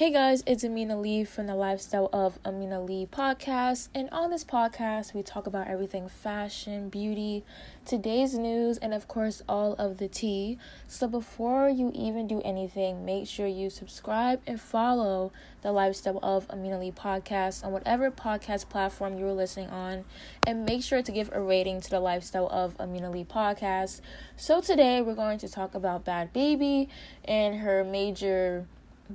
[0.00, 3.90] Hey guys, it's Amina Lee from the Lifestyle of Amina Lee podcast.
[3.94, 7.44] And on this podcast, we talk about everything fashion, beauty,
[7.84, 10.56] today's news, and of course, all of the tea.
[10.88, 16.48] So before you even do anything, make sure you subscribe and follow the Lifestyle of
[16.48, 20.06] Amina Lee podcast on whatever podcast platform you're listening on.
[20.46, 24.00] And make sure to give a rating to the Lifestyle of Amina Lee podcast.
[24.38, 26.88] So today, we're going to talk about Bhad Bhabie
[27.26, 28.66] and her major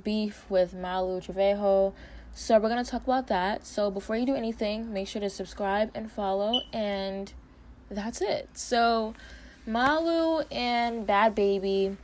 [0.04, 1.92] beef with Malu Trevejo.
[2.34, 3.66] So we're gonna talk about that.
[3.66, 7.32] So before you do anything, make sure to subscribe and follow, and
[7.90, 8.48] that's it.
[8.54, 9.14] So
[9.66, 11.96] Malu and Bhad Bhabie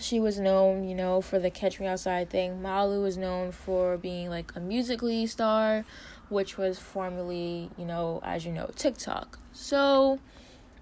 [0.00, 2.62] she was known, you know, for the Catch Me Outside thing.
[2.62, 5.84] Malu was known for being like a Musical.ly star,
[6.28, 9.38] which was formerly, you know, as you know, TikTok.
[9.52, 10.18] So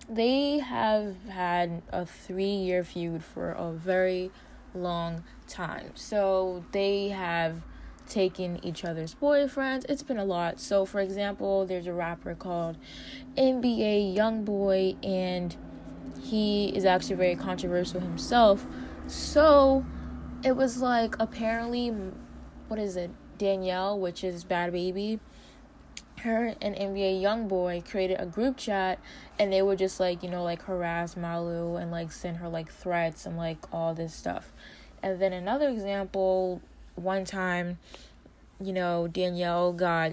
[0.09, 4.31] they have had a three year feud for a very
[4.75, 5.91] long time.
[5.95, 7.63] So they have
[8.09, 9.85] taken each other's boyfriends.
[9.89, 10.61] It's been a lot.
[10.61, 12.77] So for example, there's a rapper called
[13.37, 15.57] NBA Youngboy and
[16.21, 18.67] he is actually very controversial himself.
[19.07, 19.85] So
[20.45, 21.93] it was like apparently
[22.69, 23.11] what is it?
[23.39, 25.19] Danielle, which is Bhad Bhabie,
[26.21, 28.99] her and NBA Youngboy created a group chat
[29.39, 32.71] and they would just like, you know, like harass Malu and like send her like
[32.71, 34.53] threats and like all this stuff.
[35.03, 36.61] And then another example,
[36.95, 37.79] one time,
[38.61, 40.13] you know, Danielle got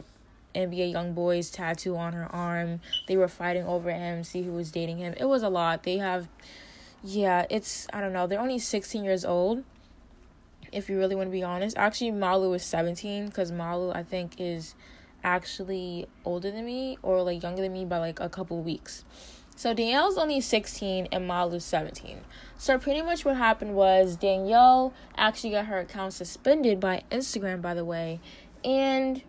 [0.56, 2.82] NBA Youngboy's tattoo on her arm.
[3.08, 5.14] They were fighting over him, see who was dating him.
[5.18, 5.84] It was a lot.
[5.84, 6.28] They have
[7.04, 8.28] yeah, it's I don't know.
[8.28, 9.64] They're only 16 years old.
[10.72, 11.78] If you really want to be honest.
[11.78, 14.76] Actually, Malu is 17 cuz Malu I think is
[15.24, 19.04] actually older than me or like younger than me by like a couple weeks.
[19.58, 22.20] So Danielle's only 16 and Malu's 17.
[22.60, 27.74] So pretty much what happened was Danielle actually got her account suspended by Instagram by
[27.74, 28.20] the way
[28.64, 29.24] and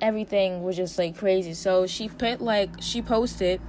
[0.00, 1.52] everything was just like crazy.
[1.52, 3.60] So she put like she posted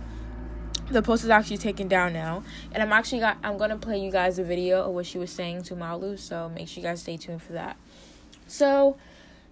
[0.90, 4.10] the post is actually taken down now and I'm actually got I'm to play you
[4.10, 7.02] guys a video of what she was saying to Malu so make sure you guys
[7.02, 7.76] stay tuned for that.
[8.48, 8.96] So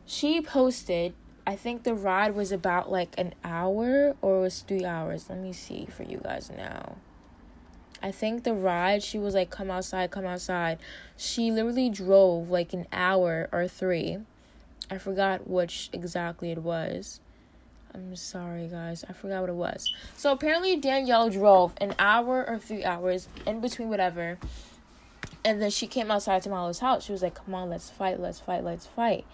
[0.06, 1.14] she posted
[1.46, 5.30] I think the ride was about like an hour or it was three hours.
[5.30, 6.98] Let me see for you guys now.
[8.04, 10.80] I think the ride, she was like, come outside, come outside.
[11.18, 14.18] She literally drove like an hour or three.
[14.90, 17.20] I forgot which exactly it was.
[17.94, 19.04] I'm sorry, guys.
[19.08, 19.94] I forgot what it was.
[20.16, 24.38] So apparently, Danielle drove an hour or three hours in between whatever.
[25.44, 27.06] And then she came outside to Malu's house.
[27.06, 29.26] She was like, come on, let's fight, let's fight, let's fight.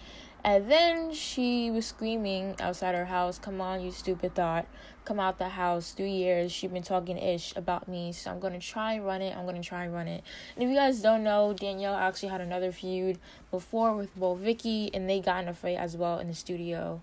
[0.44, 4.66] And then she was screaming outside her house, Come on, you stupid thought.
[5.04, 5.92] Come out the house.
[5.92, 6.52] Three years.
[6.52, 8.12] She's been talking ish about me.
[8.12, 9.36] So I'm going to try and run it.
[9.36, 10.22] I'm going to try and run it.
[10.54, 13.18] And if you guys don't know, Danielle actually had another feud
[13.50, 14.90] before with Woah Vicky.
[14.92, 17.00] And they got in a fight as well in the studio.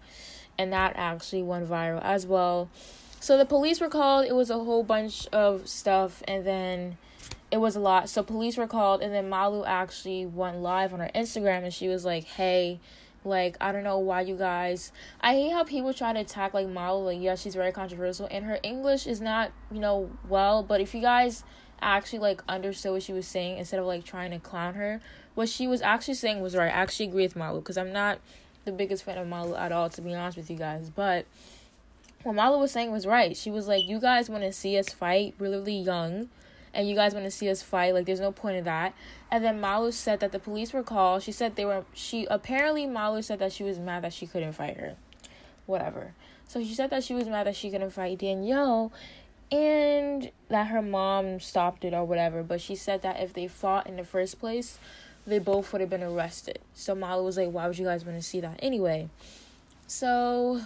[0.57, 2.69] And that actually went viral as well.
[3.19, 4.27] So the police were called.
[4.27, 6.21] It was a whole bunch of stuff.
[6.27, 6.97] And then
[7.49, 8.07] it was a lot.
[8.07, 9.01] So police were called.
[9.01, 11.63] And then Malu actually went live on her Instagram.
[11.63, 12.79] And she was like, Hey,
[13.25, 14.91] like, I don't know why you guys.
[15.21, 17.05] I hate how people try to attack, like, Malu.
[17.05, 18.27] Like, yeah, she's very controversial.
[18.29, 20.63] And her English is not, you know, well.
[20.63, 21.43] But if you guys
[21.81, 25.01] actually, like, understood what she was saying instead of, like, trying to clown her,
[25.33, 26.67] what she was actually saying was right.
[26.67, 27.59] I actually agree with Malu.
[27.59, 28.19] Because I'm not
[28.63, 30.89] the biggest fan of Malu at all, to be honest with you guys.
[30.89, 31.25] But
[32.23, 33.35] what Malu was saying was right.
[33.35, 36.29] She was like, you guys want to see us fight really young
[36.75, 37.93] and you guys want to see us fight.
[37.93, 38.93] Like, there's no point in that.
[39.31, 41.23] And then Malu said that the police were called.
[41.23, 44.53] She said they were, she, apparently Malu said that she was mad that she couldn't
[44.53, 44.95] fight her.
[45.65, 46.13] Whatever.
[46.47, 48.91] So she said that she was mad that she couldn't fight Danielle
[49.51, 52.43] and that her mom stopped it or whatever.
[52.43, 54.77] But she said that if they fought in the first place,
[55.25, 56.59] they both would have been arrested.
[56.73, 58.59] So Malu was like, why would you guys want to see that?
[58.61, 59.09] Anyway,
[59.87, 60.61] so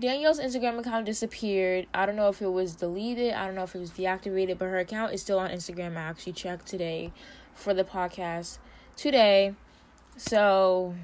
[0.00, 1.86] Danielle's Instagram account disappeared.
[1.92, 3.34] I don't know if it was deleted.
[3.34, 5.96] I don't know if it was deactivated, but her account is still on Instagram.
[5.96, 7.12] I actually checked today
[7.54, 8.58] for the podcast
[8.96, 9.54] today.
[10.16, 10.94] So,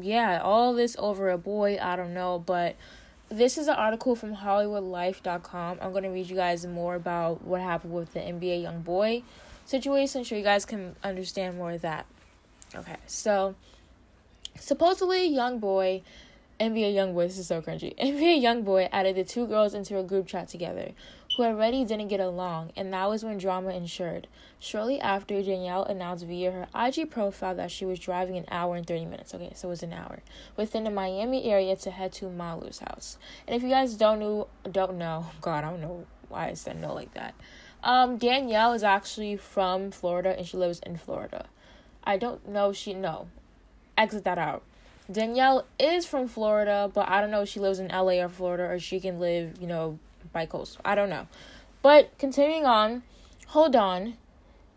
[0.00, 2.74] yeah, all this over a boy, I don't know, but
[3.28, 5.78] this is an article from hollywoodlife.com.
[5.80, 9.22] I'm going to read you guys more about what happened with the NBA Youngboy
[9.64, 12.06] situation so you guys can understand more of that.
[12.74, 13.54] Okay, so
[14.58, 16.02] supposedly Youngboy
[16.60, 17.96] NBA Youngboy, this is so cringy.
[17.98, 20.92] NBA Youngboy added the two girls into a group chat together,
[21.34, 24.26] who already didn't get along, and that was when drama ensued.
[24.58, 28.86] Shortly after, Danielle announced via her IG profile that she was driving an hour and
[28.86, 30.20] 30 minutes, okay, so it was an hour,
[30.58, 33.16] within the Miami area to head to Malu's house.
[33.46, 36.78] And if you guys don't know, don't know, God, I don't know why I said
[36.78, 37.34] no like that.
[37.82, 41.46] Um, Danielle is actually from Florida, and she lives in Florida.
[42.04, 43.28] I don't know she no
[43.96, 44.62] exit that out.
[45.10, 48.64] Danielle is from Florida, but I don't know if she lives in LA or Florida
[48.64, 49.98] or she can live, you know,
[50.32, 50.78] by coast.
[50.84, 51.26] I don't know.
[51.82, 53.02] But continuing on,
[53.48, 54.14] hold on.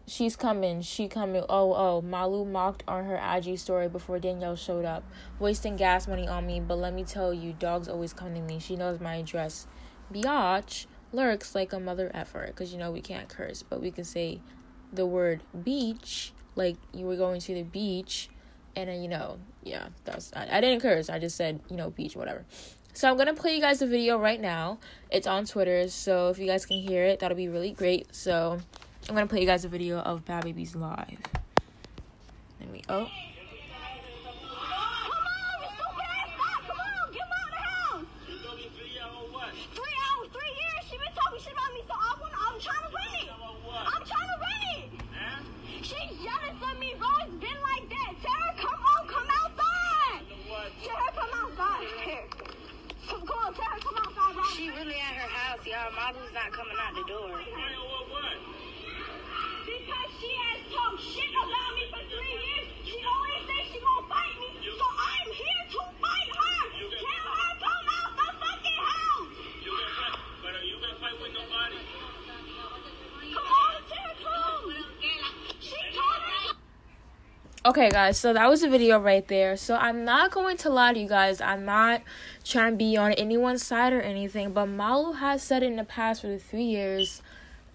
[0.05, 0.81] She's coming.
[0.81, 1.43] She coming.
[1.47, 2.01] Oh, oh.
[2.01, 5.03] Malu mocked on her IG story before Danielle showed up,
[5.39, 6.59] wasting gas money on me.
[6.59, 8.59] But let me tell you, dogs always come to me.
[8.59, 9.67] She knows my address.
[10.13, 14.03] Biatch lurks like a mother effer, because you know we can't curse, but we can
[14.03, 14.41] say
[14.91, 18.29] the word beach, like you were going to the beach,
[18.75, 21.09] and then you know, yeah, that's I, I didn't curse.
[21.09, 22.45] I just said you know beach, whatever.
[22.93, 24.77] So I'm gonna play you guys the video right now.
[25.09, 28.13] It's on Twitter, so if you guys can hear it, that'll be really great.
[28.13, 28.59] So
[29.09, 31.17] I'm gonna play you guys a video of Bhad Bhabie's live.
[32.59, 33.09] Let me oh.
[55.83, 57.35] Her house, not coming out the door.
[59.65, 62.67] Because she has talked shit about me for three years.
[62.87, 64.47] She always says she gonna fight me.
[64.63, 66.63] So I'm here to fight her.
[66.87, 69.35] Tell her come out the fucking house.
[69.63, 71.79] You gonna fight, but you gonna fight with nobody?
[73.33, 74.13] Come on, Tara.
[75.59, 76.55] She told her.
[77.65, 79.57] Okay, guys, so that was the video right there.
[79.57, 81.41] So I'm not going to lie to you guys.
[81.41, 82.01] I'm not
[82.43, 86.21] trying to be on anyone's side or anything, but Malu has said in the past
[86.21, 87.21] for the three years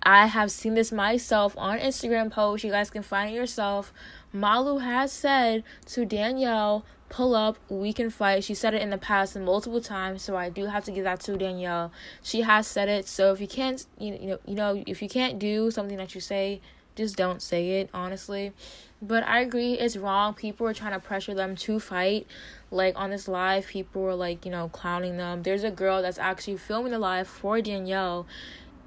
[0.03, 2.65] I have seen this myself on Instagram post.
[2.65, 3.93] You guys can find it yourself.
[4.33, 8.45] Malu has said to Danielle, pull up, we can fight.
[8.45, 11.21] She said it in the past multiple times, so I do have to give that
[11.21, 11.93] to Danielle.
[12.23, 13.09] She has said it.
[13.09, 16.21] So if you can't you know you know if you can't do something that you
[16.21, 16.61] say,
[16.95, 18.53] just don't say it, honestly.
[19.01, 20.35] But I agree it's wrong.
[20.35, 22.27] People are trying to pressure them to fight.
[22.71, 25.43] Like on this live, people were like, you know, clowning them.
[25.43, 28.27] There's a girl that's actually filming the live for Danielle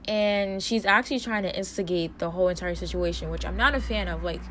[0.08, 4.08] and she's actually trying to instigate the whole entire situation, which I'm not a fan
[4.08, 4.24] of.
[4.24, 4.42] Like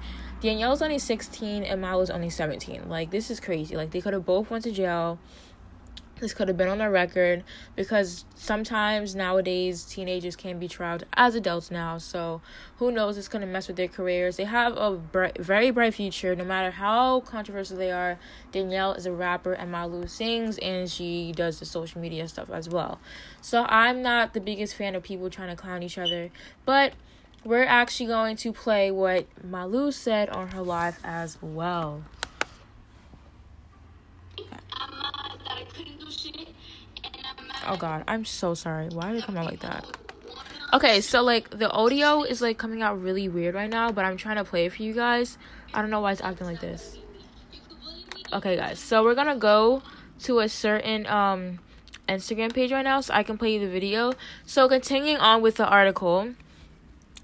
[0.40, 2.88] Danielle's only 16 and Malu's only 17.
[2.88, 3.76] Like this is crazy.
[3.76, 5.18] Like they could have both went to jail
[6.20, 7.42] this could have been on their record
[7.74, 11.98] because sometimes nowadays teenagers can be tried as adults now.
[11.98, 12.40] So
[12.76, 13.18] who knows?
[13.18, 14.36] It's gonna mess with their careers.
[14.36, 18.18] They have a bright, very bright future, no matter how controversial they are.
[18.52, 22.68] Danielle is a rapper, and Malu sings, and she does the social media stuff as
[22.68, 23.00] well.
[23.40, 26.30] So I'm not the biggest fan of people trying to clown each other,
[26.64, 26.92] but
[27.44, 32.02] we're actually going to play what Malu said on her live as well.
[37.66, 38.88] Oh god, I'm so sorry.
[38.88, 39.86] Why did it come out like that?
[40.72, 44.16] Okay, so like the audio is like coming out really weird right now, but I'm
[44.16, 45.36] trying to play it for you guys.
[45.74, 46.96] I don't know why it's acting like this.
[48.32, 48.78] Okay, guys.
[48.78, 49.82] So we're gonna go
[50.20, 51.58] to a certain um
[52.08, 54.12] Instagram page right now so I can play you the video.
[54.46, 56.34] So continuing on with the article.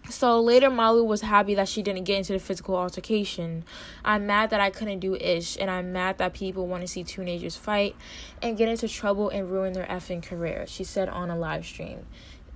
[0.08, 3.64] So later, Malu was happy that she didn't get into the physical altercation.
[4.04, 7.02] I'm mad that I couldn't do ish, and I'm mad that people want to see
[7.02, 7.96] teenagers fight
[8.40, 12.06] and get into trouble and ruin their effing career, she said on a live stream.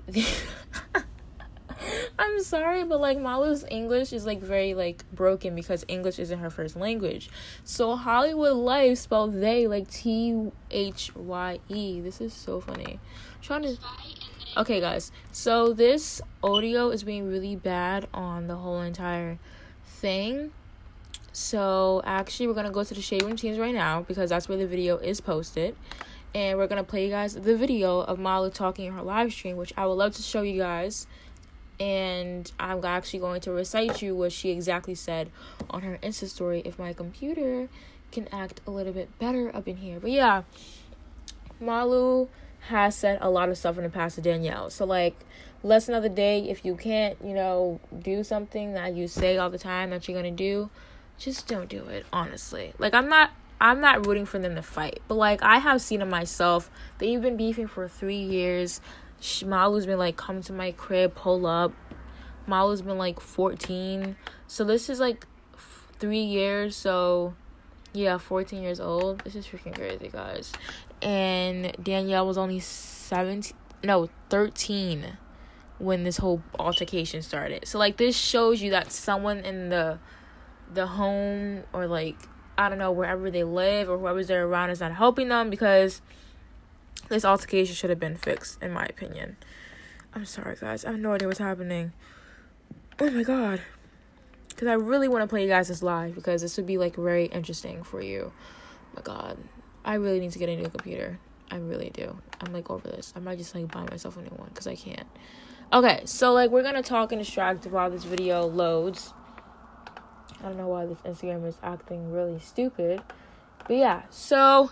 [2.18, 6.50] I'm sorry, but like Malu's English is like very like broken because English isn't her
[6.50, 7.30] first language.
[7.64, 12.00] So Hollywood Life spelled they like T H Y E.
[12.00, 13.00] This is so funny.
[13.34, 13.76] I'm trying to
[14.56, 15.12] Okay, guys.
[15.30, 19.38] So this audio is being really bad on the whole entire
[19.86, 20.50] thing.
[21.32, 24.58] So actually, we're gonna go to the Shade Room Teens right now because that's where
[24.58, 25.76] the video is posted,
[26.34, 29.56] and we're gonna play you guys the video of Malu talking in her live stream,
[29.56, 31.06] which I would love to show you guys.
[31.78, 35.30] And I'm actually going to recite you what she exactly said
[35.70, 37.68] on her Insta story if my computer
[38.10, 40.00] can act a little bit better up in here.
[40.00, 40.42] But yeah,
[41.60, 42.28] Malu
[42.68, 44.70] has said a lot of stuff in the past to Danielle.
[44.70, 45.16] So like
[45.62, 49.50] lesson of the day, if you can't, you know, do something that you say all
[49.50, 50.70] the time that you're gonna do,
[51.18, 52.72] just don't do it, honestly.
[52.78, 55.00] Like I'm not I'm not rooting for them to fight.
[55.08, 56.70] But like I have seen it myself.
[56.98, 58.80] They've been beefing for three years.
[59.44, 61.72] Malu's been like come to my crib, pull up.
[62.46, 64.16] Malu's been like 14.
[64.46, 66.74] So this is like f- three years.
[66.74, 67.34] So
[67.92, 69.20] yeah, 14 years old.
[69.24, 70.52] This is freaking crazy, guys
[71.02, 75.16] and Danielle was only 17 no 13
[75.78, 77.66] when this whole altercation started.
[77.66, 79.98] So like this shows you that someone in the
[80.72, 82.16] the home or like
[82.58, 86.02] I don't know wherever they live or whoever's there around is not helping them because
[87.08, 89.36] this altercation should have been fixed in my opinion.
[90.14, 90.84] I'm sorry guys.
[90.84, 91.92] I have no idea what's happening.
[93.00, 93.62] Oh my god.
[94.60, 96.96] because I really want to play you guys this live because this would be like
[96.96, 98.32] very interesting for you.
[98.34, 99.38] Oh my God,
[99.84, 101.18] I really need to get a new computer.
[101.50, 102.16] I really do.
[102.40, 103.12] I'm like over this.
[103.16, 105.06] I might just like buy myself a new one because I can't.
[105.72, 109.12] Okay, so like we're gonna talk and distract while this video loads.
[110.40, 113.02] I don't know why this Instagram is acting really stupid.
[113.66, 114.70] But yeah, so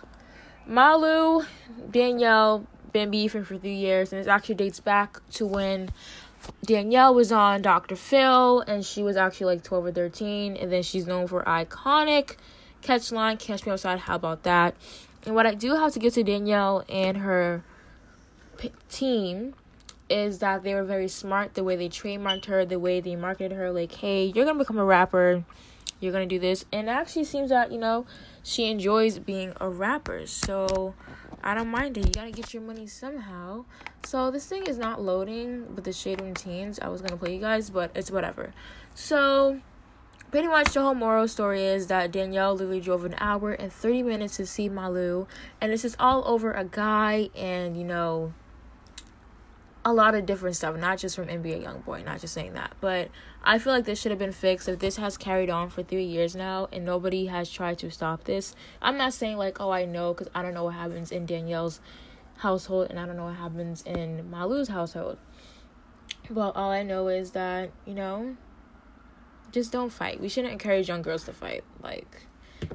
[0.67, 1.45] Malu,
[1.91, 5.91] Danielle been beefing for three years, and it actually dates back to when
[6.65, 7.97] Danielle was on Dr.
[7.97, 12.37] Phil, and she was actually like 12 or 13, and then she's known for iconic
[12.83, 14.01] catch line, catch me outside.
[14.01, 14.75] How about that?
[15.25, 17.65] And what I do have to give to Danielle and her
[18.57, 19.55] p- team
[20.09, 23.53] is that they were very smart the way they trademarked her, the way they marketed
[23.53, 25.45] her, like, hey, you're gonna become a rapper,
[26.01, 26.65] you're gonna do this.
[26.73, 28.07] And it actually seems that, you know,
[28.43, 30.27] she enjoys being a rapper.
[30.27, 30.95] So
[31.43, 32.07] I don't mind it.
[32.07, 33.65] You gotta get your money somehow.
[34.05, 36.79] So this thing is not loading with the Shade Teens.
[36.81, 38.55] I was gonna play you guys, but it's whatever.
[38.95, 39.61] So
[40.31, 44.03] pretty much the whole moral story is that Danielle literally drove an hour and 30
[44.03, 45.27] minutes to see Malu,
[45.61, 48.35] and this is all over a guy and you know
[49.85, 52.75] a lot of different stuff, not just from NBA YoungBoy, not just saying that.
[52.81, 53.09] But
[53.43, 56.05] I feel like this should have been fixed if this has carried on for three
[56.05, 58.55] years now and nobody has tried to stop this.
[58.83, 61.81] I'm not saying like, oh, I know because I don't know what happens in Danielle's
[62.39, 65.17] household and I don't know what happens in Malu's household.
[66.29, 68.37] But all I know is that, you know,
[69.53, 70.21] just don't fight.
[70.21, 71.65] We shouldn't encourage young girls to fight.
[71.83, 72.27] Like,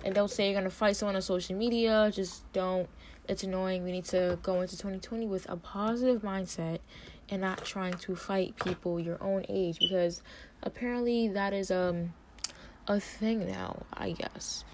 [0.04, 2.12] and don't say you're gonna fight someone on social media.
[2.14, 2.90] Just don't
[3.28, 3.84] it's annoying.
[3.84, 6.80] We need to go into 2020 with a positive mindset
[7.30, 10.22] and not trying to fight people your own age because
[10.62, 12.14] apparently that is um
[12.88, 14.66] a thing now, I guess.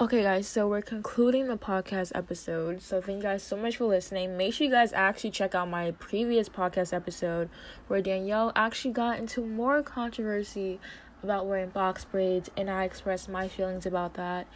[0.00, 2.80] Okay, guys, so we're concluding the podcast episode.
[2.82, 4.36] So, thank you guys so much for listening.
[4.36, 7.50] Make sure you guys actually check out my previous podcast episode
[7.88, 10.78] where Danielle actually got into more controversy
[11.22, 14.46] about wearing box braids, and I express my feelings about that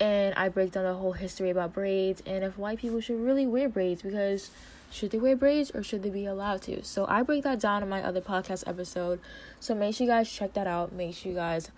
[0.00, 3.46] and I break down the whole history about braids and if white people should really
[3.46, 4.50] wear braids because
[4.90, 6.82] should they wear braids or should they be allowed to?
[6.82, 9.20] So I break that down in my other podcast episode.
[9.60, 10.92] So make sure you guys check that out.
[10.92, 11.70] Make sure you guys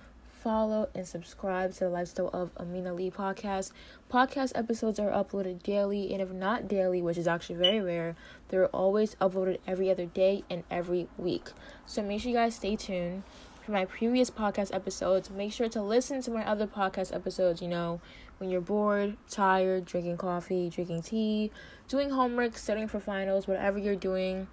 [0.42, 3.72] follow and subscribe to the Lifestyle of Amina Lee podcast.
[4.10, 8.16] Podcast episodes are uploaded daily, and if not daily, which is actually very rare,
[8.48, 11.50] they're always uploaded every other day and every week.
[11.86, 13.22] So make sure you guys stay tuned
[13.62, 15.30] for my previous podcast episodes.
[15.30, 18.00] Make sure to listen to my other podcast episodes, you know,
[18.38, 21.52] when you're bored, tired, drinking coffee, drinking tea,
[21.86, 24.48] doing homework, studying for finals, whatever you're doing.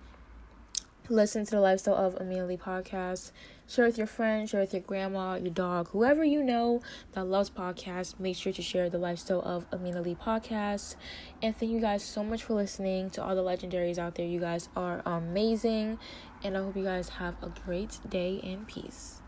[1.12, 3.32] Listen to the Lifestyle of Amina Lee podcast.
[3.68, 7.50] Share with your friends, share with your grandma, your dog, whoever you know that loves
[7.50, 8.20] podcasts.
[8.20, 10.96] Make sure to share the Lifestyle of Amina Lee podcast.
[11.42, 14.26] And thank you guys so much for listening to all the legendaries out there.
[14.28, 15.98] You guys are amazing.
[16.44, 19.19] And I hope you guys have a great day and peace.